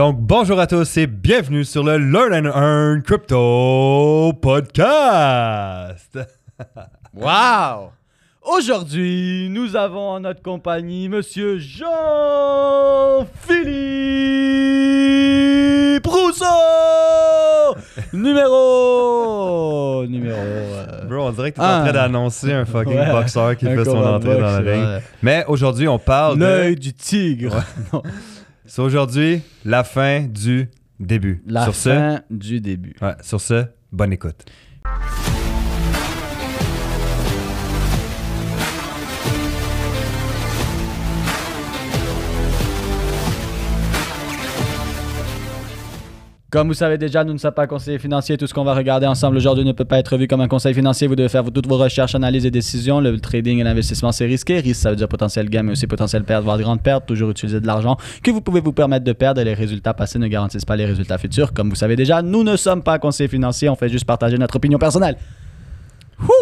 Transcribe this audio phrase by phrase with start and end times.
[0.00, 6.18] Donc, bonjour à tous et bienvenue sur le Learn and Earn Crypto Podcast.
[7.14, 7.90] Wow!
[8.40, 13.26] Aujourd'hui, nous avons en notre compagnie Monsieur Jean-Philippe
[16.06, 16.46] Rousseau!
[18.14, 20.06] numéro...
[20.06, 20.38] Numéro...
[20.38, 21.80] euh, Bro, on dirait que tu es Ah.
[21.80, 23.10] en train d'annoncer un fucking Ouais.
[23.12, 24.82] boxeur qui un fait son entrée dans le ring.
[24.86, 25.02] ouais.
[25.22, 26.80] Mais aujourd'hui, on parle L'œil de...
[26.80, 27.62] du tigre.
[27.92, 28.02] Non,
[28.72, 30.70] C'est aujourd'hui la fin du
[31.00, 31.42] début.
[31.44, 32.94] La sur fin du début.
[33.02, 34.44] ouais, sur ce, bonne écoute.
[46.50, 48.36] Comme vous savez déjà, nous ne sommes pas conseillers financiers.
[48.36, 50.74] Tout ce qu'on va regarder ensemble aujourd'hui ne peut pas être vu comme un conseil
[50.74, 51.06] financier.
[51.06, 53.00] Vous devez faire toutes vos recherches, analyses et décisions.
[53.00, 54.58] Le trading et l'investissement, c'est risqué.
[54.58, 57.06] Risque, ça veut dire potentiel gain, mais aussi potentiel perte, voire grande perte.
[57.06, 60.18] Toujours utiliser de l'argent que vous pouvez vous permettre de perdre et les résultats passés
[60.18, 61.52] ne garantissent pas les résultats futurs.
[61.52, 63.68] Comme vous savez déjà, nous ne sommes pas conseillers financiers.
[63.68, 65.16] On fait juste partager notre opinion personnelle.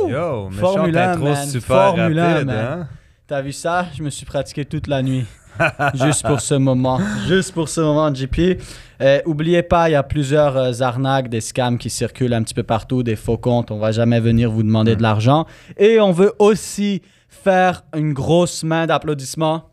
[0.08, 1.46] Yo, Formule 1, intro man.
[1.46, 2.56] super Formule 1, rapide, man.
[2.56, 2.88] hein?
[3.26, 3.84] T'as vu ça?
[3.94, 5.26] Je me suis pratiqué toute la nuit.
[5.94, 6.98] Juste pour ce moment.
[7.26, 8.60] Juste pour ce moment, JP.
[9.00, 12.54] Euh, oubliez pas, il y a plusieurs euh, arnaques, des scams qui circulent un petit
[12.54, 13.70] peu partout, des faux comptes.
[13.70, 15.46] On va jamais venir vous demander de l'argent.
[15.76, 19.64] Et on veut aussi faire une grosse main d'applaudissements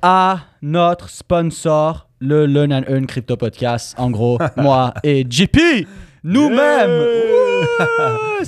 [0.00, 3.94] à notre sponsor, le Learn and Earn Crypto Podcast.
[3.98, 5.86] En gros, moi et JP,
[6.24, 6.90] nous-mêmes.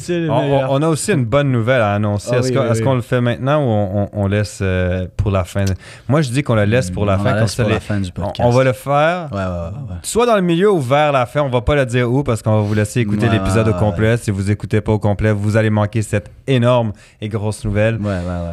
[0.08, 0.30] Yeah!
[0.30, 2.30] On, on- a aussi une bonne nouvelle à annoncer.
[2.32, 2.84] Ah Est-ce oui, qu'on oui, est-ce oui.
[2.84, 5.64] qu'on le fait maintenant ou on, on- on laisse euh, pour la fin?
[6.08, 7.34] Moi, je dis qu'on le laisse pour la fin.
[7.34, 8.40] la laisse pour les- la fin du on, podcast.
[8.48, 9.96] on va le faire Ouais, ouais, ouais, ouais.
[10.02, 11.42] soit dans le milieu ou vers la fin.
[11.42, 14.16] On va pas le dire où parce qu'on va vous laisser écouter l'épisode au complet.
[14.16, 17.98] Si vous écoutez pas au complet, vous allez manquer cette énorme et grosse nouvelle.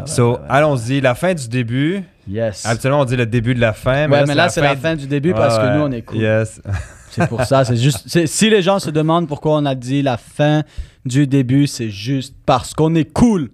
[0.06, 1.02] So, allons-y.
[1.02, 2.04] La fin du début.
[2.30, 2.66] Yes.
[2.66, 4.08] Habituellement, on dit le début de la fin.
[4.08, 6.18] Mais là, c'est la fin du début parce que nous, on cool.
[6.18, 6.62] Yes.
[7.12, 7.64] C'est pour ça.
[7.66, 8.04] C'est juste.
[8.08, 10.64] c'est- Si les gens se demandent pourquoi on a dit la fin
[11.06, 13.50] du début, c'est juste parce qu'on est cool.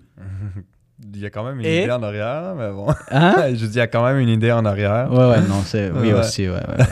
[1.16, 2.88] Il y a quand même une Et- idée en arrière, mais bon.
[3.11, 3.35] Hein?
[3.50, 5.11] je dis, il y a quand même une idée en arrière.
[5.11, 5.91] Ouais, ouais, non, c'est.
[5.91, 6.19] Oui, Ouais.
[6.19, 6.55] aussi, ouais.
[6.55, 6.85] ouais.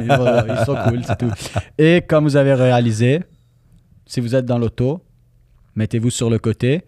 [0.48, 1.30] Ils sont cool, c'est tout.
[1.76, 3.22] Et comme vous avez réalisé,
[4.06, 5.02] si vous êtes dans l'auto,
[5.76, 6.82] mettez-vous sur le côté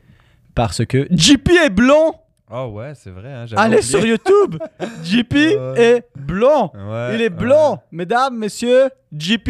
[0.55, 2.15] parce que JP est blond.
[2.53, 3.33] Ah ouais, c'est vrai.
[3.33, 3.83] hein, Allez oublié.
[3.83, 4.57] sur YouTube.
[5.05, 5.75] JP Ouais.
[5.81, 6.71] est blond.
[6.75, 7.31] Ouais, Il est ouais.
[7.31, 7.79] blond.
[7.93, 9.49] Mesdames, messieurs, JP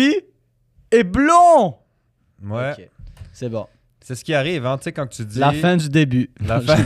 [0.91, 1.77] est blond.
[2.45, 2.91] Ouais.
[3.33, 3.67] C'est bon.
[4.03, 5.39] C'est ce qui arrive, hein, tu sais, quand tu dis.
[5.39, 6.31] La fin du début.
[6.45, 6.77] La Non, fin.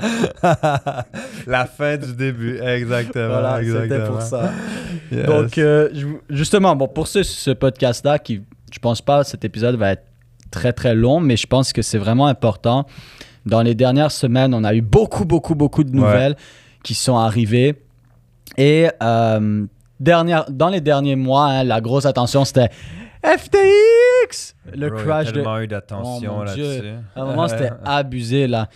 [1.46, 3.28] La fin du début, exactement.
[3.28, 4.08] Voilà, c'était exactement.
[4.18, 4.52] pour ça.
[5.12, 5.26] Yes.
[5.26, 5.88] Donc, euh,
[6.30, 10.04] justement, bon, pour ce, ce podcast-là, qui, je pense pas, cet épisode va être
[10.50, 12.86] très, très long, mais je pense que c'est vraiment important.
[13.44, 16.36] Dans les dernières semaines, on a eu beaucoup, beaucoup, beaucoup de nouvelles
[16.82, 17.82] qui sont arrivées.
[18.56, 19.66] Et euh,
[20.00, 22.70] dernière, dans les derniers mois, hein, la grosse attention, c'était
[23.24, 24.54] FTX!
[24.74, 26.88] Le Bro, crash il y a de tellement eu Oh, d'attention mon là-dessus.
[27.14, 28.68] À un moment, c'était abusé, là.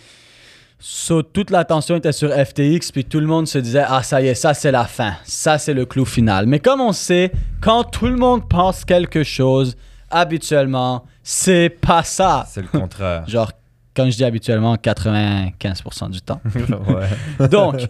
[0.83, 4.27] So, toute l'attention était sur FTX, puis tout le monde se disait Ah, ça y
[4.27, 5.13] est, ça c'est la fin.
[5.23, 6.47] Ça c'est le clou final.
[6.47, 9.77] Mais comme on sait, quand tout le monde pense quelque chose,
[10.09, 12.45] habituellement, c'est pas ça.
[12.47, 13.27] C'est le contraire.
[13.27, 13.51] Genre,
[13.95, 16.41] quand je dis habituellement, 95% du temps.
[17.51, 17.87] Donc,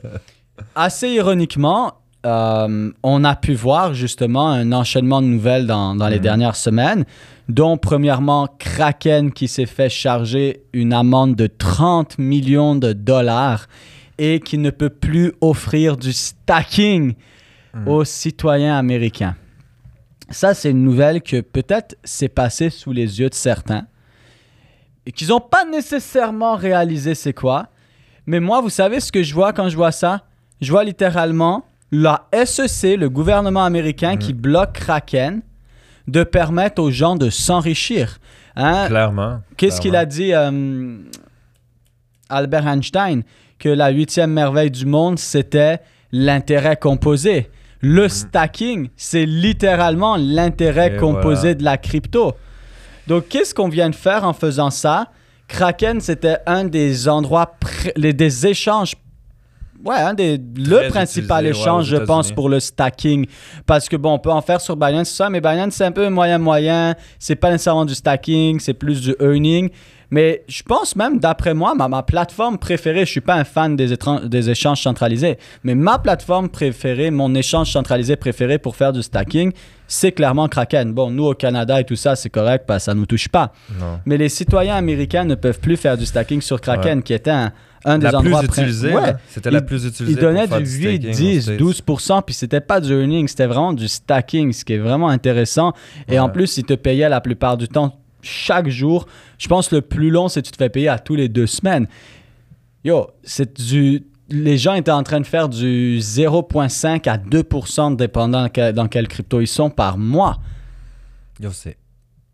[0.76, 1.94] assez ironiquement,
[2.26, 6.22] euh, on a pu voir justement un enchaînement de nouvelles dans, dans les Mhm.
[6.24, 7.06] dernières semaines,
[7.50, 13.68] dont premièrement Kraken qui s'est fait charger une amende de 30 millions de dollars
[14.18, 17.16] et qui ne peut plus offrir du stacking
[17.74, 17.88] Mhm.
[17.88, 19.36] aux citoyens américains.
[20.32, 23.86] Ça, c'est une nouvelle que peut-être s'est passée sous les yeux de certains
[25.06, 27.68] et qu'ils n'ont pas nécessairement réalisé c'est quoi.
[28.26, 30.24] Mais moi, vous savez ce que je vois quand je vois ça?
[30.62, 35.42] Je vois littéralement la SEC, le gouvernement américain, qui bloque Kraken
[36.08, 38.20] de permettre aux gens de s'enrichir.
[38.56, 38.88] Hein?
[38.88, 39.40] Clairement.
[39.58, 40.98] Qu'est-ce qu'il a dit, euh,
[42.30, 43.24] Albert Einstein?
[43.60, 45.80] Que la huitième merveille du monde, c'était
[46.12, 47.50] l'intérêt composé.
[47.82, 51.54] Le stacking, c'est littéralement l'intérêt Et composé voilà.
[51.56, 52.34] de la crypto.
[53.08, 55.08] Donc, qu'est-ce qu'on vient de faire en faisant ça?
[55.48, 58.94] Kraken, c'était un des endroits, pr- les, des échanges
[59.84, 63.26] Ouais, un des, le principal utilisé, échange, je pense, pour le stacking.
[63.66, 66.08] Parce que, bon, on peut en faire sur Binance, ça, mais Binance, c'est un peu
[66.08, 66.94] moyen-moyen.
[67.18, 69.72] C'est pas nécessairement du stacking, c'est plus du earning.
[70.12, 73.76] Mais je pense même, d'après moi, ma, ma plateforme préférée, je suis pas un fan
[73.78, 73.94] des,
[74.26, 79.54] des échanges centralisés, mais ma plateforme préférée, mon échange centralisé préféré pour faire du stacking,
[79.88, 80.94] c'est clairement Kraken.
[80.94, 83.52] Bon, nous au Canada et tout ça, c'est correct parce que ça nous touche pas.
[83.80, 84.00] Non.
[84.06, 87.52] Mais les citoyens américains ne peuvent plus faire du stacking sur Kraken, qui était un,
[87.86, 88.94] un des La plus endroits prin- utilisée.
[88.94, 89.02] Ouais.
[89.02, 89.18] là.
[89.30, 90.14] C'était la plus utilisée.
[90.18, 91.60] Il donnait pour faire du 8, staking aux 10, States.
[91.62, 95.74] 12%, puis c'était pas du earning, c'était vraiment du stacking, ce qui est vraiment intéressant.
[96.10, 99.08] Et en plus, il te payait la plupart du temps, chaque jour.
[99.38, 101.48] Je pense le plus long, c'est que tu te fais payer à tous les deux
[101.48, 101.88] semaines.
[102.84, 104.04] Yo, c'est du.
[104.30, 109.42] Les gens étaient en train de faire du 0,5 à 2% dépendant dans quelle crypto
[109.42, 110.38] ils sont par mois.
[111.40, 111.78] Yo, c'est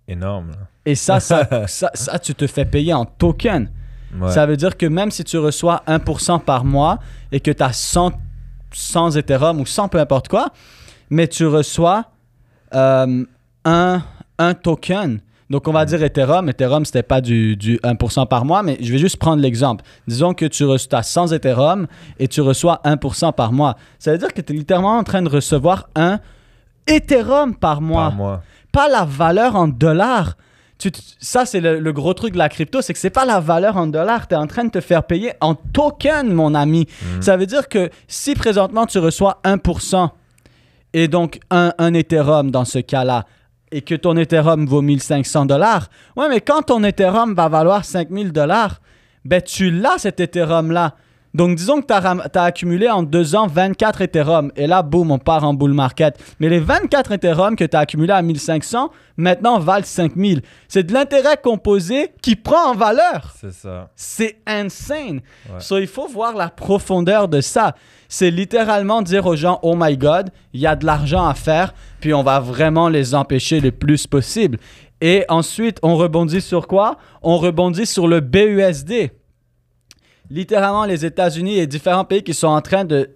[0.08, 0.52] énorme.
[0.52, 0.58] là.
[0.86, 3.70] Et ça, ça, ça, ça, tu te fais payer en token.
[4.20, 4.32] Ouais.
[4.32, 7.00] Ça veut dire que même si tu reçois 1% par mois
[7.32, 8.14] et que tu as 100,
[8.72, 10.50] 100 Ethereum ou 100 peu importe quoi,
[11.10, 12.06] mais tu reçois
[12.74, 13.26] euh,
[13.66, 14.04] un,
[14.38, 15.20] un token.
[15.50, 16.50] Donc on va dire Ethereum.
[16.50, 19.84] Ethereum, c'était pas du, du 1% par mois, mais je vais juste prendre l'exemple.
[20.08, 21.88] Disons que tu reçois 100 Ethereum
[22.20, 23.76] et tu reçois 1% par mois.
[23.98, 26.20] Ça veut dire que tu es littéralement en train de recevoir un
[26.86, 28.44] Ethereum par mois Par mois.
[28.72, 30.36] pas la valeur en dollars.
[30.80, 33.40] Tu ça, c'est le, le gros truc de la crypto, c'est que c'est pas la
[33.40, 34.28] valeur en dollars.
[34.28, 36.88] Tu es en train de te faire payer en token, mon ami.
[37.20, 40.10] Ça veut dire que si présentement tu reçois 1%
[40.94, 43.26] et donc un, un Ethereum dans ce cas-là,
[43.72, 48.32] et que ton Ethereum vaut 1500 dollars, ouais, mais quand ton Ethereum va valoir 5000
[48.32, 48.80] dollars,
[49.26, 50.96] ben tu l'as cet Ethereum-là.
[51.34, 54.52] Donc, disons que tu as, accumulé en deux ans 24 Ethereum.
[54.56, 56.18] Et là, boum, on part en bull market.
[56.40, 60.42] Mais les 24 Ethereum que tu as accumulés à 1500, maintenant valent 5000.
[60.68, 63.34] C'est de l'intérêt composé qui prend en valeur.
[63.40, 63.90] C'est ça.
[63.96, 65.22] C'est insane.
[65.50, 65.60] Ouais.
[65.60, 67.76] So, il faut voir la profondeur de ça.
[68.10, 71.74] C'est littéralement dire aux gens, oh my God, il y a de l'argent à faire,
[72.00, 74.58] puis on va vraiment les empêcher le plus possible.
[75.02, 76.98] Et ensuite, on rebondit sur quoi?
[77.22, 79.12] On rebondit sur le BUSD.
[80.30, 83.10] Littéralement, les États-Unis et différents pays qui sont en train de,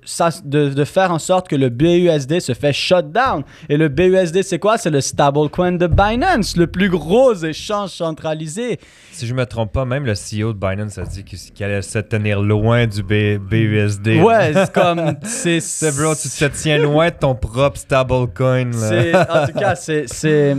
[0.46, 3.44] de, de faire en sorte que le BUSD se fait shut down.
[3.68, 4.78] Et le BUSD, c'est quoi?
[4.78, 8.80] C'est le stablecoin de Binance, le plus gros échange centralisé.
[9.12, 12.00] Si je me trompe pas, même le CEO de Binance a dit qu'il allait se
[12.00, 14.22] tenir loin du B- BUSD.
[14.24, 15.16] Ouais, c'est comme.
[15.24, 15.60] C'est.
[15.98, 18.72] Bro, tu te tiens loin de ton propre stablecoin.
[18.72, 20.56] en tout cas, c'est.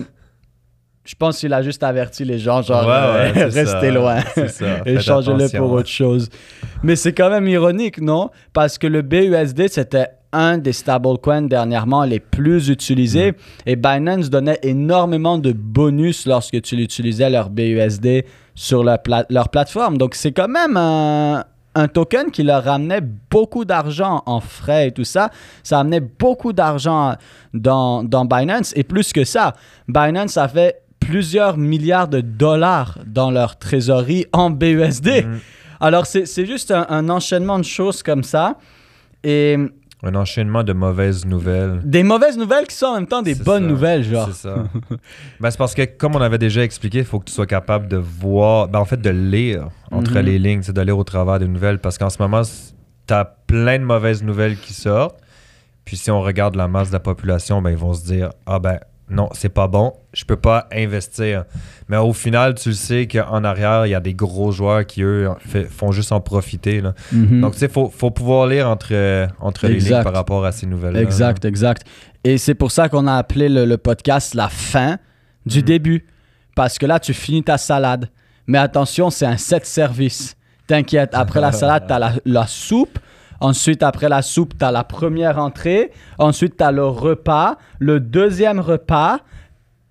[1.04, 3.90] Je pense qu'il a juste averti les gens, genre, Ouais, ouais, euh, restez ça.
[3.90, 4.19] loin.
[4.87, 6.28] Et changez-le pour autre chose.
[6.84, 8.31] Mais c'est quand même ironique, non?
[8.52, 13.32] Parce que le BUSD, c'était un des stablecoins dernièrement les plus utilisés.
[13.32, 13.34] Mm.
[13.66, 18.25] Et Binance donnait énormément de bonus lorsque tu l'utilisais, leur BUSD,
[18.55, 19.98] sur leur, pla- leur plateforme.
[19.98, 21.44] Donc, c'est quand même un,
[21.75, 23.00] un token qui leur ramenait
[23.31, 25.31] beaucoup d'argent en frais et tout ça.
[25.64, 27.14] Ça amenait beaucoup d'argent
[27.55, 28.72] dans, dans Binance.
[28.76, 29.55] Et plus que ça,
[29.88, 35.25] Binance a fait plusieurs milliards de dollars dans leur trésorerie en BUSD.
[35.26, 35.38] Mhm.
[35.81, 38.56] Alors, c'est juste un, un enchaînement de choses comme ça.
[39.25, 39.56] Et
[40.04, 41.81] Un enchaînement de mauvaises nouvelles.
[41.84, 43.69] des mauvaises nouvelles qui sont en même temps des bonnes ça.
[43.69, 44.28] nouvelles, genre.
[44.32, 44.64] C'est ça.
[45.40, 47.88] ben, c'est parce que, comme on avait déjà expliqué, il faut que tu sois capable
[47.88, 50.20] de voir, ben, en fait, de lire entre Mhm.
[50.26, 51.78] les lignes, c'est de lire au travers des nouvelles.
[51.78, 52.43] Parce qu'en ce moment,
[53.06, 55.19] tu as plein de mauvaises nouvelles qui sortent.
[55.84, 58.60] Puis si on regarde la masse de la population, ben, ils vont se dire Ah
[58.60, 58.78] ben
[59.12, 61.44] non, c'est pas bon, je peux pas investir.
[61.88, 65.02] Mais au final, tu le sais qu'en arrière, il y a des gros joueurs qui,
[65.02, 66.80] eux, fait- font juste en profiter.
[66.80, 66.94] là.
[67.12, 67.40] Mhm.
[67.42, 70.52] Donc, tu sais, il faut, faut pouvoir lire entre, entre les lignes par rapport à
[70.52, 71.86] ces nouvelles Exact, exact.
[72.24, 74.98] Et c'est pour ça qu'on a appelé le, le podcast la fin
[75.46, 75.64] du Mhm.
[75.64, 76.06] début.
[76.54, 78.08] Parce que là, tu finis ta salade.
[78.46, 80.36] Mais attention, c'est un set service.
[80.66, 82.98] T'inquiète, après la salade, tu as la, la soupe.
[83.42, 85.90] Ensuite, après la soupe, tu as la première entrée.
[86.18, 87.56] Ensuite, tu as le repas.
[87.81, 89.19] Le deuxième repas,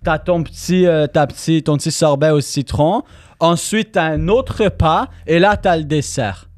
[0.02, 3.02] tu as ton petit, euh, ta petit, ton petit sorbet au citron.
[3.40, 5.06] Ensuite, tu as un autre repas.
[5.26, 6.48] Et là, tu as le dessert.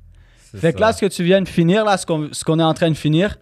[0.56, 2.90] Fait que là, ce que tu viens de finir, là, ce qu'on est en train
[2.90, 3.38] de finir,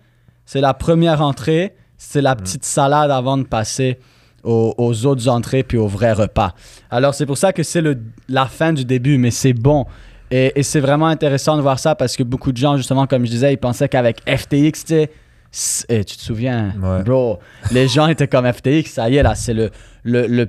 [0.46, 3.98] c'est la première entrée, c'est la petite salade avant de passer
[4.42, 6.54] aux, aux autres entrées puis au vrai repas.
[6.90, 7.84] Alors, c'est pour ça que c'est
[8.30, 9.84] la fin du début, mais c'est bon.
[10.32, 13.24] Et, et c'est vraiment intéressant de voir ça parce que beaucoup de gens, justement, comme
[13.26, 15.10] je disais, ils pensaient qu'avec FTX, tu sais,
[15.50, 17.02] c- eh, tu te souviens, Ouais.
[17.04, 17.38] bro,
[17.70, 19.70] les gens étaient comme FTX, ça y est, là, c'est le,
[20.04, 20.48] le, le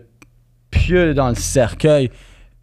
[0.72, 2.10] pieu dans le cercueil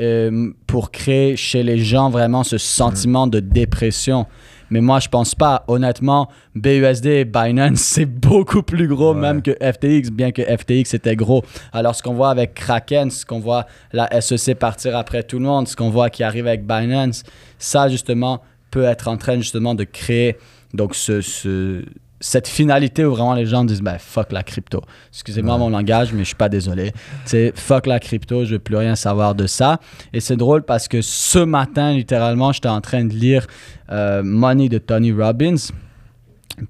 [0.00, 4.27] euh, pour créer chez les gens vraiment ce sentiment de dépression.
[4.71, 5.65] Mais moi, je pense pas.
[5.69, 9.21] Honnêtement, BUSD et Binance, c'est beaucoup plus gros Ouais.
[9.21, 11.43] même que FTX, bien que FTX était gros.
[11.73, 15.45] Alors, ce qu'on voit avec Kraken, ce qu'on voit la SEC partir après tout le
[15.45, 17.25] monde, ce qu'on voit qui arrive avec Binance,
[17.59, 20.37] ça, justement, peut être en train, justement, de créer
[20.73, 21.85] donc ce, ce-
[22.23, 24.83] cette finalité où vraiment les gens disent ben fuck la crypto.
[25.12, 25.61] Excusez-moi Ouais.
[25.61, 26.93] mon langage, mais je suis pas désolé.
[27.25, 29.81] C'est fuck la crypto, je veux plus rien savoir de ça.
[30.12, 33.47] Et c'est drôle parce que ce matin, littéralement, j'étais en train de lire
[33.91, 35.57] euh, Money de Tony Robbins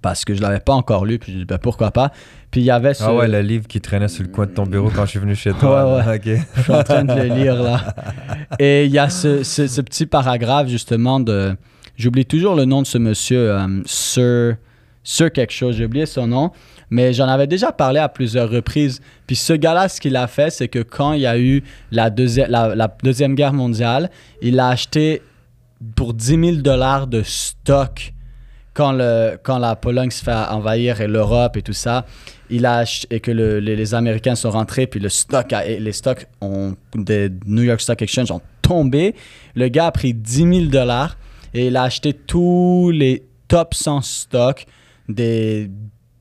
[0.03, 2.13] parce que je l'avais pas encore lu, puis je dis ben pourquoi pas.
[2.53, 3.03] Puis il y avait ce.
[3.05, 5.19] Ah ouais, le livre qui traînait sur le coin de ton bureau quand je suis
[5.19, 5.97] venu chez toi.
[5.97, 6.15] Ouais, là.
[6.17, 6.47] Ok.
[6.57, 7.95] Je suis en train de le lire là.
[8.61, 11.57] Et il y a ce, ce- ce petit paragraphe justement de
[11.97, 14.57] J'oublie toujours le nom de ce monsieur, euh, Sir,
[15.03, 16.51] Sir quelque chose, j'ai oublié son nom,
[16.91, 19.01] mais j'en avais déjà parlé à plusieurs reprises.
[19.27, 22.11] Puis ce gars-là, ce qu'il a fait, c'est que quand il y a eu la,
[22.11, 24.11] deuxi- la, Deuxième Guerre mondiale,
[24.43, 25.23] il a acheté
[25.97, 28.13] pour 10 000 dollars de stock
[28.75, 32.05] quand, le, quand la Pologne se fait envahir et l'Europe et tout ça,
[32.51, 36.27] il a et que le- les, Américains sont rentrés, puis le stock les stocks
[36.95, 39.15] des New York Stock Exchange ont tombé.
[39.55, 41.17] Le gars a pris 10 000 dollars
[41.55, 44.67] et il a acheté tous les top 100 stocks
[45.15, 45.71] des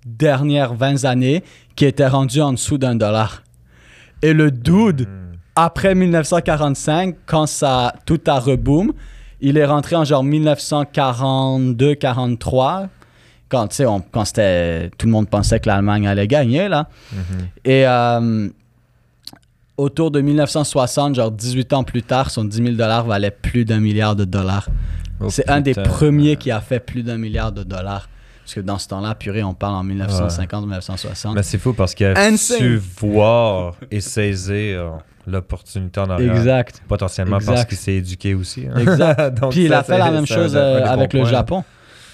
[0.05, 1.43] dernières 20 années
[1.75, 3.43] qui étaient rendus en dessous d'un dollar.
[4.21, 5.07] Et le dude,
[5.55, 8.91] après 1945, quand ça tout a reboom,
[9.41, 10.23] il est rentré en genre
[11.69, 12.87] 1942-43,
[13.49, 16.87] quand, on- quand c'était, tout le monde pensait que l'Allemagne allait gagner, là.
[17.65, 18.49] Et euh,
[19.77, 23.79] autour de 1960, genre 18 ans plus tard, son 10 000 dollars valait plus d'un
[23.79, 24.69] milliard de dollars.
[25.21, 28.09] Oh, C'est un des premiers qui a fait plus d'un milliard de dollars.
[28.49, 31.35] Parce que dans ce temps-là, purée, on parle en 1950-1960.
[31.35, 32.57] Mais c'est fou parce qu'il a Insane.
[32.57, 36.35] su voir et saisir l'opportunité en arrière.
[36.35, 36.81] Exact.
[36.87, 38.65] Potentiellement parce qu'il s'est éduqué aussi.
[38.65, 38.79] hein.
[38.79, 39.35] Exact.
[39.39, 41.29] Donc Puis il a fait la même chose euh, avec le points.
[41.29, 41.63] Japon.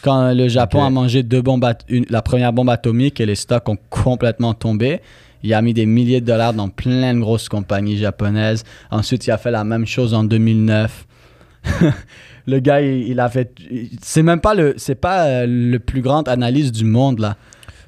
[0.02, 3.70] Quand le Japon a mangé deux bombes une- la première bombe atomique et les stocks
[3.70, 5.00] ont complètement tombé,
[5.42, 8.66] il a mis des milliers de dollars dans plein de grosses compagnies japonaises.
[8.92, 11.06] Ensuite, il a fait la même chose en 2009.
[12.48, 13.54] le gars, il, il a fait.
[14.02, 17.36] C'est même pas le, c'est pas euh, le plus grande analyse du monde là.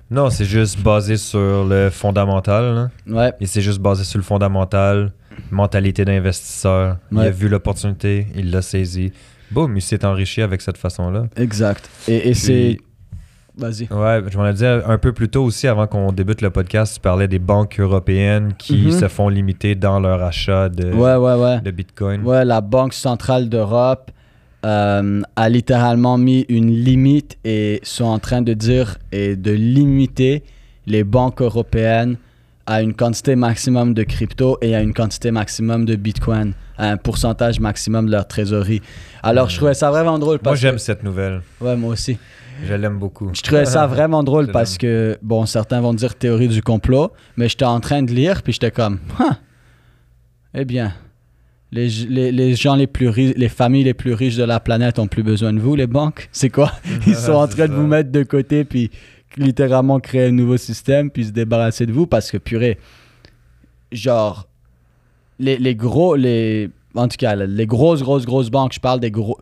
[0.09, 2.73] Non, c'est juste basé sur le fondamental.
[2.75, 2.89] là.
[3.07, 3.33] Ouais.
[3.41, 5.11] Et c'est juste basé sur le fondamental,
[5.51, 6.97] mentalité d'investisseur.
[7.11, 9.11] Il a vu l'opportunité, il l'a saisi.
[9.51, 11.25] Boum, il s'est enrichi avec cette façon-là.
[11.35, 11.89] Exact.
[12.07, 12.77] Et, et c'est.
[13.57, 13.87] Vas-y.
[13.91, 16.93] Ouais, je m'en ai dit un peu plus tôt aussi, avant qu'on débute le podcast,
[16.95, 18.91] tu parlais des banques européennes qui Mhm.
[18.91, 21.59] se font limiter dans leur achat de, Ouais, ouais, ouais.
[21.61, 22.21] de Bitcoin.
[22.23, 24.11] Ouais, la Banque centrale d'Europe
[24.67, 30.43] euh, a littéralement mis une limite et sont en train de dire et de limiter
[30.85, 32.17] les banques européennes
[32.65, 36.97] à une quantité maximum de crypto et à une quantité maximum de Bitcoin, à un
[36.97, 38.81] pourcentage maximum de leur trésorerie.
[39.23, 40.81] Alors, je trouvais ça vraiment drôle Moi, parce j'aime que...
[40.81, 41.41] cette nouvelle.
[41.61, 42.17] Ouais, moi aussi.
[42.65, 43.29] Je l'aime beaucoup.
[43.33, 47.47] Je trouvais ça vraiment drôle parce que, bon, certains vont dire théorie du complot, mais
[47.47, 49.33] j'étais en train de lire, puis j'étais comme, Huh.
[50.53, 50.91] eh bien,
[51.71, 54.99] les, les, les gens les plus riches, les familles les plus riches de la planète
[54.99, 56.29] ont plus besoin de vous, les banques.
[56.31, 56.71] C'est quoi?
[57.05, 58.89] Ils sont en train de vous mettre de côté, puis
[59.35, 62.77] littéralement créer un nouveau système, puis se débarrasser de vous parce que, purée,
[63.91, 64.47] genre,
[65.39, 69.11] les, les gros, les, en tout cas, les grosses, grosses, grosses banques, je parle des
[69.11, 69.37] gros.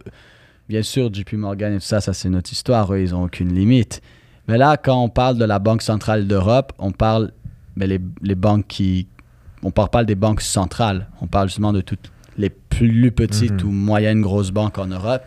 [0.67, 3.53] Bien sûr, JP Morgan et tout ça, ça c'est notre histoire, eux, ils n'ont aucune
[3.53, 4.01] limite.
[4.47, 7.31] Mais là, quand on parle de la Banque centrale d'Europe, on parle
[7.75, 9.07] mais les, les banques qui.
[9.63, 13.69] On parle pas des banques centrales, on parle justement de toutes les plus petites Mhm.
[13.69, 15.21] ou moyennes grosses banques en Europe.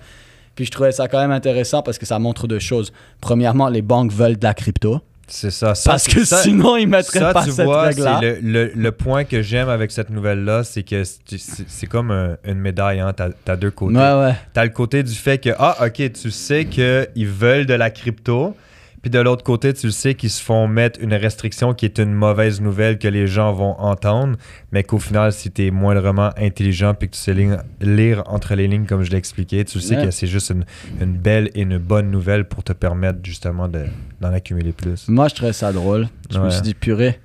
[0.54, 2.92] Puis je trouvais ça quand même intéressant parce que ça montre deux choses.
[3.20, 5.00] Premièrement, les banques veulent de la crypto.
[5.30, 5.74] C'est ça.
[5.74, 8.72] ça Parce que ça- sinon, ils mettraient ça, pas tu cette vois, c'est le, le-
[8.74, 13.12] le point que j'aime avec cette nouvelle-là, c'est que c'est comme un- une médaille, hein.
[13.14, 13.94] T'as as deux côtés.
[13.98, 14.34] Ouais, ouais.
[14.54, 18.56] T'as le côté du fait que, ah, ok, tu sais qu'ils veulent de la crypto.
[19.00, 21.98] Puis de l'autre côté, tu le sais qu'ils se font mettre une restriction qui est
[21.98, 24.36] une mauvaise nouvelle que les gens vont entendre,
[24.72, 28.54] mais qu'au final, si tu es moindrement intelligent puis que tu sais lire, lire entre
[28.56, 30.04] les lignes, comme je l'ai expliqué, tu sais Ouais.
[30.06, 30.64] que c'est juste une,
[31.00, 33.86] une belle et une bonne nouvelle pour te permettre justement de-
[34.20, 35.08] d'en accumuler plus.
[35.08, 36.08] Moi, je trouvais ça drôle.
[36.30, 37.20] Je me suis dit, purée,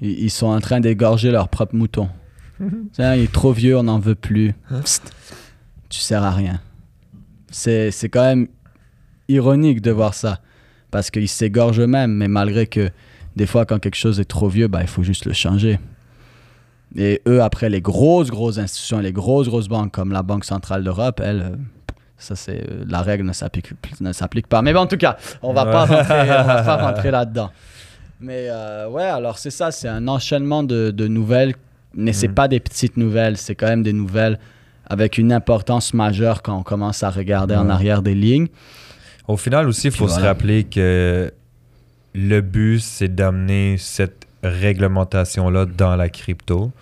[0.00, 2.08] ils, ils sont en train d'égorger leur propre mouton.
[2.92, 4.54] Tiens, il est trop vieux, on n'en veut plus.
[4.82, 5.12] Psst,
[5.90, 6.60] tu sers à rien.
[7.50, 8.48] C'est c'est quand même
[9.28, 10.40] ironique de voir ça.
[10.90, 12.90] Parce qu'ils s'égorgent eux-mêmes, mais malgré que
[13.36, 15.78] des fois, quand quelque chose est trop vieux, bah, il faut juste le changer.
[16.96, 20.82] Et eux, après, les grosses, grosses institutions, les grosses, grosses banques comme la Banque Centrale
[20.82, 21.56] d'Europe, elles, euh,
[22.16, 24.62] ça, c'est euh, la règle ne s'applique ne s'applique pas.
[24.62, 25.96] Mais bon, en tout cas, on va pas Ouais.
[25.96, 27.50] rentrer, on va pas rentrer là-dedans.
[28.20, 31.54] Mais euh, ouais, alors c'est ça, c'est un enchaînement de, de nouvelles,
[31.94, 32.34] mais c'est Mhm.
[32.34, 34.38] pas des petites nouvelles, c'est quand même des nouvelles
[34.90, 38.48] avec une importance majeure quand on commence à regarder en arrière des lignes.
[39.28, 41.30] Au final aussi, il faut se rappeler que
[42.14, 46.72] le but, c'est d'amener cette réglementation-là dans la crypto.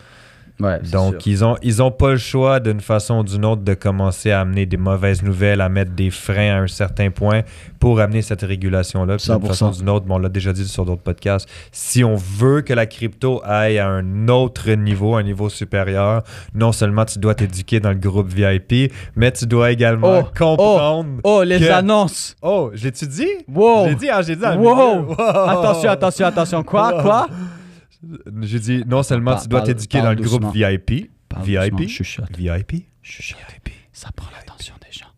[0.59, 1.21] Ouais, Donc, sûr.
[1.27, 4.41] ils ont, ils ont pas le choix d'une façon ou d'une autre de commencer à
[4.41, 7.43] amener des mauvaises nouvelles, à mettre des freins à un certain point
[7.79, 9.17] pour amener cette régulation-là.
[9.19, 9.47] Puis d'une 100%.
[9.49, 12.63] façon ou d'une autre, bon, on l'a déjà dit sur d'autres podcasts, si on veut
[12.63, 16.23] que la crypto aille à un autre niveau, un niveau supérieur,
[16.55, 21.21] non seulement tu dois t'éduquer dans le groupe VIP, mais tu dois également Oh, comprendre...
[21.23, 22.35] Oh, les que- annonces!
[22.41, 23.29] Oh, j'ai-tu dit?
[23.53, 23.89] Wow!
[23.89, 25.13] J'ai dit, ah, j'ai dit Wow!
[25.19, 26.63] Attention, attention, attention.
[26.63, 26.95] Quoi?
[26.97, 27.03] Wow.
[27.03, 27.27] Quoi?
[28.43, 31.11] J'ai dit, non seulement tu dois t'éduquer dans le groupe VIP,
[31.43, 32.37] VIP, chuchote.
[32.37, 33.41] VIP, chuchote.
[33.53, 35.11] VIP, ça prend l'attention des gens.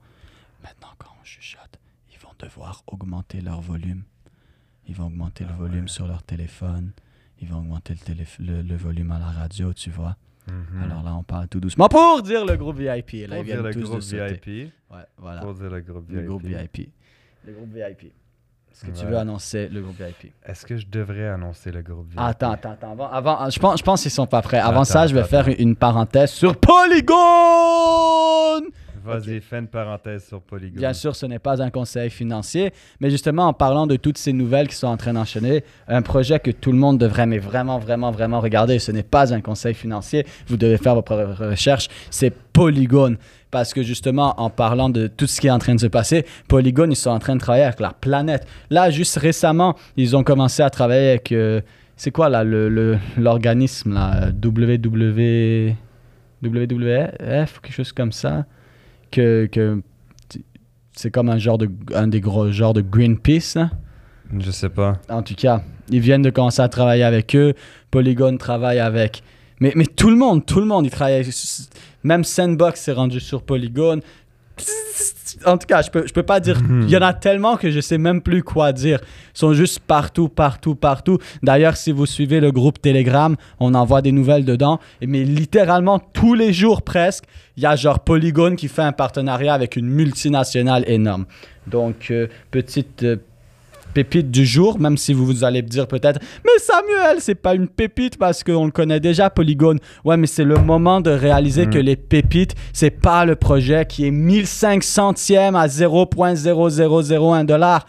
[0.63, 1.79] Maintenant, quand on chuchote,
[2.13, 4.03] ils vont devoir augmenter leur volume.
[4.87, 6.93] Ils vont augmenter le volume sur leur téléphone.
[7.41, 7.95] Ils vont augmenter
[8.39, 10.17] le, volume à la radio, tu vois.
[10.83, 13.29] Alors là, on parle tout doucement pour dire le groupe VIP.
[13.29, 14.73] Pour dire le groupe VIP.
[15.19, 15.71] Pour dire.
[15.71, 16.93] Le groupe VIP.
[17.45, 18.13] Le groupe VIP.
[18.79, 20.33] Est-ce que tu veux annoncer le groupe VIP?
[20.47, 22.21] Est-ce que je devrais annoncer le groupe VIP?
[22.21, 22.93] Attends, attends, attends.
[22.93, 24.61] Avant, avant je pense, je pense qu'ils sont pas prêts.
[24.61, 27.17] Avant ça, je vais faire une parenthèse sur Polygon!
[29.05, 30.79] Vas-y, fais une parenthèse sur Polygon.
[30.79, 34.33] Bien sûr, ce n'est pas un conseil financier, mais justement, en parlant de toutes ces
[34.33, 37.79] nouvelles qui sont en train d'enchaîner, un projet que tout le monde devrait, mais vraiment,
[37.79, 42.31] vraiment, vraiment regarder, ce n'est pas un conseil financier, vous devez faire vos recherches, c'est
[42.53, 43.17] Polygon
[43.51, 46.25] parce que justement, en parlant de tout ce qui est en train de se passer,
[46.49, 48.47] Polygon, ils sont en train de travailler avec la planète.
[48.71, 51.33] Là, juste récemment, ils ont commencé à travailler avec.
[51.33, 51.61] Euh,
[51.97, 55.75] c'est quoi là, l'organisme, le, là, WW,
[56.43, 58.47] WWF, quelque chose comme ça,
[59.11, 59.83] que, que
[60.93, 63.55] c'est comme un genre de un des gros genres de Greenpeace.
[63.57, 63.71] Là.
[64.39, 64.95] Je sais pas.
[65.09, 67.55] En tout cas, ils viennent de commencer à travailler avec eux.
[67.91, 69.23] Polygon travaille avec
[69.61, 71.29] mais, mais tout le monde, tout le monde, il travaille.
[72.05, 74.01] Même Sandbox s'est rendu sur Polygon.
[75.47, 76.61] En tout cas, je peux, je peux pas dire.
[76.61, 76.83] Mhm.
[76.83, 78.99] Il y en a tellement que je sais même plus quoi dire.
[79.35, 81.19] Ils sont juste partout, partout, partout.
[81.43, 84.81] D'ailleurs, si vous suivez le groupe Telegram, on envoie des nouvelles dedans.
[85.01, 87.25] Mais littéralement, tous les jours presque,
[87.57, 91.27] il y a genre Polygon qui fait un partenariat avec une multinationale énorme.
[91.67, 93.03] Donc, euh, petite.
[93.03, 93.17] Euh,
[93.89, 97.55] pépite du jour, même si vous, vous allez me dire peut-être, mais Samuel, c'est pas
[97.55, 99.79] une pépite parce qu'on le connaît déjà, Polygone.
[100.05, 101.71] Ouais, mais c'est le moment de réaliser mm.
[101.71, 107.87] que les pépites, c'est pas le projet qui est 1500e à 0.0001 dollar.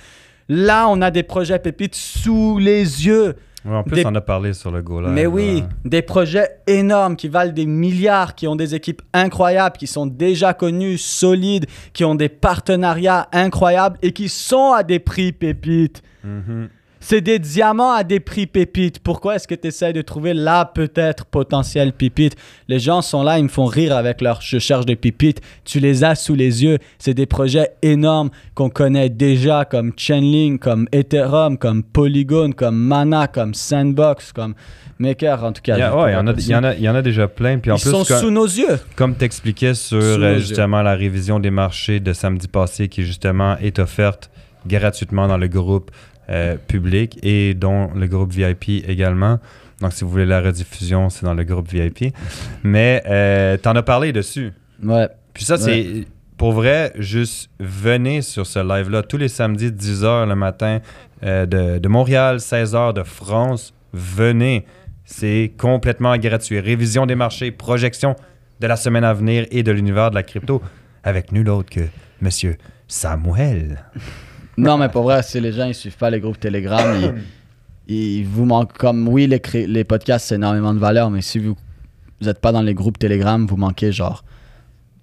[0.47, 3.35] Là, on a des projets pépites sous les yeux.
[3.65, 5.01] Ouais, en plus, on a parlé sur le go.
[5.01, 9.87] Mais oui, des projets énormes qui valent des milliards, qui ont des équipes incroyables, qui
[9.87, 15.31] sont déjà connues, solides, qui ont des partenariats incroyables et qui sont à des prix
[15.31, 16.01] pépites.
[16.23, 16.69] Mhm.
[16.99, 18.99] C'est des diamants à des prix pépites.
[18.99, 22.35] Pourquoi est-ce que tu essaies de trouver là peut-être potentielle pépite
[22.67, 25.41] Les gens sont là, ils me font rire avec leur je cherche des pépites.
[25.63, 26.77] Tu les as sous les yeux.
[26.97, 33.27] C'est des projets énormes qu'on connaît déjà comme Chainlink, comme Ethereum, comme Polygon, comme Mana,
[33.27, 34.53] comme Sandbox, comme
[34.99, 35.77] Maker en tout cas.
[35.77, 37.59] Il y, en a, déjà plein.
[37.65, 38.79] Ils sont sous nos yeux.
[38.95, 43.79] Comme t'expliquais sur euh, justement la révision des marchés de samedi passé qui justement est
[43.79, 44.29] offerte
[44.65, 45.91] gratuitement dans le groupe
[46.29, 49.39] euh, public et dont le groupe VIP également.
[49.81, 52.13] Donc, si vous voulez la rediffusion, c'est dans le groupe VIP.
[52.63, 54.51] Mais euh, t'en as parlé dessus.
[54.83, 55.07] Ouais.
[55.33, 56.05] Puis ça, c'est.
[56.37, 60.79] Pour vrai, juste venez sur ce live-là tous les samedis, 10h le matin
[61.23, 63.73] euh, de, de, Montréal, 16h de France.
[63.91, 64.65] Venez.
[65.03, 66.59] C'est complètement gratuit.
[66.59, 68.15] Révision des marchés, projection
[68.59, 70.61] de la semaine à venir et de l'univers de la crypto
[71.03, 71.81] avec nul autre que
[72.21, 73.83] Monsieur Samuel.
[74.59, 76.85] Non, mais pour vrai, si les gens ils suivent pas les groupes Telegram,
[77.87, 78.77] ils, vous manquent.
[78.77, 81.55] Comme oui, les, les podcasts, c'est énormément de valeur, mais si vous
[82.21, 84.23] n'êtes pas dans les groupes Telegram, vous manquez genre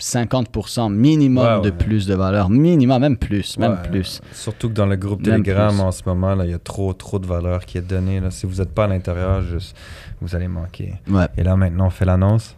[0.01, 2.51] 50% minimum de plus de valeur.
[2.51, 4.21] Minimum, même plus, même plus.
[4.33, 7.27] Surtout que dans le groupe Telegram en ce moment, il y a trop, trop de
[7.27, 8.21] valeur qui est donnée.
[8.21, 8.31] Là.
[8.31, 9.77] Si vous n'êtes pas à l'intérieur, juste,
[10.21, 10.95] vous allez manquer.
[11.37, 12.55] Et là, maintenant, on fait l'annonce.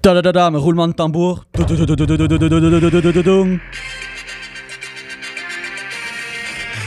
[0.55, 1.45] Roulement de tambour.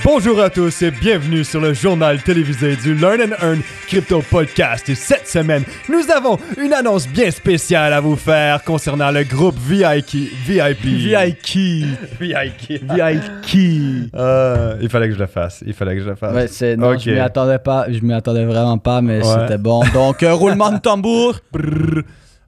[0.03, 4.89] Bonjour à tous et bienvenue sur le journal télévisé du Learn and Earn Crypto Podcast.
[4.89, 9.55] Et cette semaine, nous avons une annonce bien spéciale à vous faire concernant le groupe
[9.59, 10.31] VIP.
[10.43, 10.85] VIP.
[10.85, 11.85] VIP.
[12.19, 12.81] VIP.
[12.81, 14.09] VIP.
[14.17, 15.63] Ah, il fallait que je le fasse.
[15.67, 16.33] Il fallait que je le fasse.
[16.61, 17.85] Ouais, je m'y attendais pas.
[17.87, 19.83] Je m'y attendais vraiment pas, mais c'était bon.
[19.93, 21.39] Donc, euh, roulement de tambour.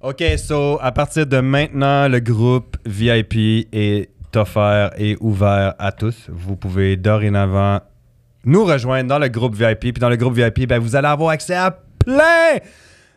[0.02, 6.28] OK, so, à partir de maintenant, le groupe VIP est offert et ouvert à tous.
[6.30, 7.80] Vous pouvez dorénavant
[8.46, 9.80] nous rejoindre dans le groupe VIP.
[9.80, 12.60] Puis dans le groupe VIP, ben, vous allez avoir accès à plein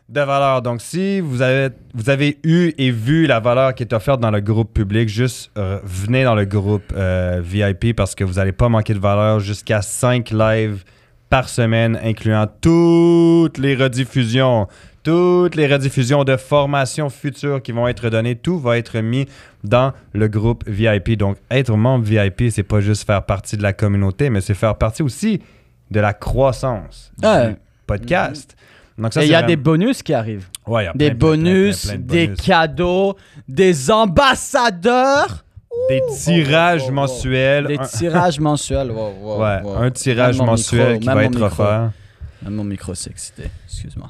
[0.09, 0.61] de valeurs.
[0.61, 4.31] Donc, si vous avez, vous avez eu et vu la valeur qui est offerte dans
[4.31, 8.53] le groupe public, juste euh, venez dans le groupe euh, VIP parce que vous n'allez
[8.53, 10.83] pas manquer de valeur jusqu'à 5 lives
[11.29, 14.67] par semaine, incluant toutes les rediffusions,
[15.07, 18.35] toutes les rediffusions de formations futures qui vont être données.
[18.35, 19.25] Tout va être mis
[19.63, 21.17] dans le groupe VIP.
[21.17, 24.75] Donc, être membre VIP, c'est pas juste faire partie de la communauté, mais c'est faire
[24.75, 25.41] partie aussi
[25.91, 27.55] de la croissance du Ouais.
[27.85, 28.57] podcast.
[28.97, 30.49] Donc, ça, Et il y a vraiment- des bonus qui arrivent.
[30.65, 33.15] Ouais, il y a Des plein, bonus, plein, plein de des cadeaux,
[33.47, 35.45] des ambassadeurs.
[35.87, 36.95] Des tirages oh, oh, oh.
[36.95, 37.67] mensuels.
[37.67, 38.91] Des tirages mensuels.
[38.91, 39.75] Wow, wow, ouais, wow.
[39.77, 41.91] un tirage Même mensuel micro, qui va être offert.
[42.41, 43.43] Même mon micro s'est excité.
[43.67, 44.09] Excuse-moi.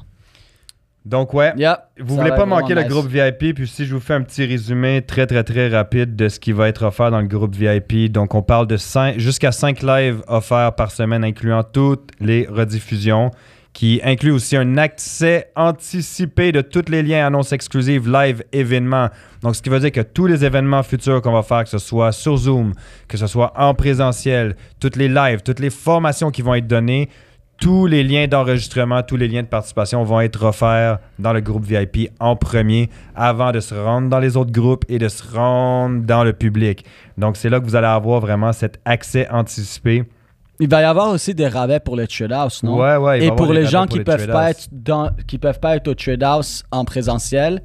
[1.08, 1.54] Donc, ouais.
[1.56, 4.44] Yeah, Vous voulez pas manquer le groupe VIP, puis si je vous fais un petit
[4.44, 8.12] résumé très très très rapide de ce qui va être offert dans le groupe VIP.
[8.12, 8.76] Donc on parle de
[9.16, 13.30] jusqu'à 5 lives offerts par semaine, incluant toutes les rediffusions,
[13.72, 19.08] qui inclut aussi un accès anticipé de tous les liens, annonces exclusives, live, événements.
[19.40, 21.78] Donc ce qui veut dire que tous les événements futurs qu'on va faire, que ce
[21.78, 22.74] soit sur Zoom,
[23.08, 27.08] que ce soit en présentiel, toutes les lives, toutes les formations qui vont être données,
[27.58, 31.64] tous les liens d'enregistrement, tous les liens de participation vont être offerts dans le groupe
[31.64, 36.02] VIP en premier avant de se rendre dans les autres groupes et de se rendre
[36.02, 36.84] dans le public.
[37.16, 40.04] Donc, c'est là que vous allez avoir vraiment cet accès anticipé.
[40.60, 42.78] Il va y avoir aussi des rabais pour le trade house, non?
[42.78, 45.38] Ouais, ouais, il Et pour les gens pour qui les peuvent pas être dans, qui
[45.38, 47.62] peuvent pas être au trade house en présentiel,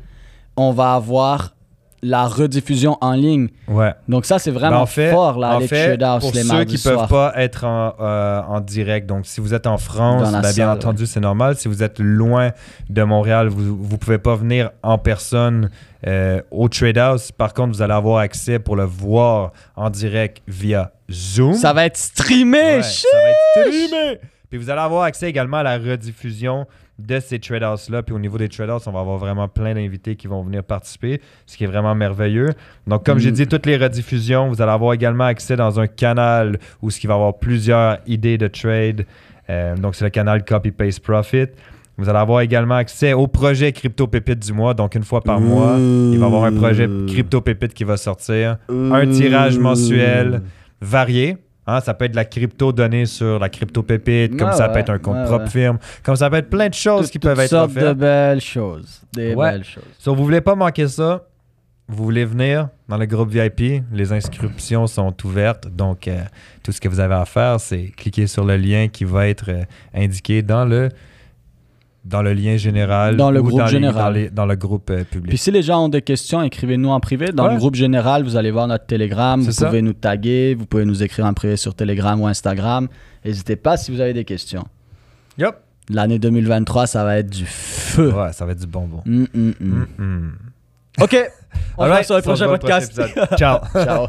[0.58, 1.56] on va avoir
[2.04, 3.48] la rediffusion en ligne.
[3.68, 3.94] Ouais.
[4.08, 6.44] Donc ça c'est Ben, vraiment en fait, fort là en les fait, house pour les
[6.44, 7.08] ceux qui peuvent soirs.
[7.08, 10.70] pas être en, euh, en direct, donc si vous êtes en France, ben, bien salle,
[10.70, 11.56] entendu, c'est normal.
[11.56, 12.52] Si vous êtes loin
[12.90, 15.70] de Montréal, vous ne pouvez pas venir en personne
[16.06, 17.32] euh, au Trade House.
[17.32, 21.54] Par contre, vous allez avoir accès pour le voir en direct via Zoom.
[21.54, 22.58] Ça va être streamé.
[22.78, 24.20] Ouais, ça va être streamé.
[24.54, 26.68] Puis vous allez avoir accès également à la rediffusion
[27.00, 28.04] de ces trade houses-là.
[28.04, 30.64] Puis au niveau des trade houses, on va avoir vraiment plein d'invités qui vont venir
[30.64, 32.52] participer, ce qui est vraiment merveilleux.
[32.86, 33.34] Donc, comme j'ai Mm.
[33.34, 37.08] dit, toutes les rediffusions, vous allez avoir également accès dans un canal où ce qui
[37.08, 39.08] va avoir plusieurs idées de trade.
[39.50, 41.48] Euh, donc, c'est le canal Copy Paste Profit.
[41.98, 44.76] Vous allez avoir également accès au projet Crypto Pépite du mois.
[44.76, 47.98] Donc, une fois par mois, il va y avoir un projet Crypto Pépite qui va
[47.98, 48.58] sortir.
[48.70, 50.44] Un tirage mensuel
[50.80, 51.38] varié.
[51.66, 54.68] Hein, ça peut être de la crypto donnée sur la crypto pépite, comme Ouais, ça
[54.70, 55.50] peut être un compte propre ouais.
[55.50, 57.98] firme, comme ça peut être plein de choses qui peuvent être sortes de offertes.
[57.98, 59.02] belles choses.
[59.14, 59.52] Des Ouais.
[59.52, 59.84] belles choses.
[59.98, 61.24] So, vous voulez pas manquer ça,
[61.88, 66.22] vous voulez venir dans le groupe VIP, les inscriptions sont ouvertes, donc euh,
[66.64, 69.46] tout ce que vous avez à faire, c'est cliquer sur le lien qui va être
[69.50, 70.90] euh, indiqué dans le
[72.06, 74.04] dans le lien général Dans le ou groupe dans, les- général.
[74.04, 75.30] dans, les- dans le groupe euh, public.
[75.30, 77.28] Puis si les gens ont des questions, écrivez-nous en privé.
[77.34, 77.54] Dans Ouais.
[77.54, 79.40] le groupe général, vous allez voir notre Telegram.
[79.42, 79.68] Vous ça.
[79.68, 80.54] pouvez nous taguer.
[80.56, 82.88] Vous pouvez nous écrire en privé sur Telegram ou Instagram.
[83.24, 84.66] N'hésitez pas si vous avez des questions.
[85.38, 85.56] Yup.
[85.90, 88.12] L'année 2023, ça va être du feu.
[88.14, 89.02] Ouais, ça va être du bonbon.
[89.06, 89.54] Mm, mm, mm.
[89.60, 90.32] Mm, mm.
[91.02, 91.14] OK.
[91.54, 93.02] On se voit Alright, sur le prochain podcast.
[93.38, 93.60] Ciao.
[93.76, 94.08] Ciao.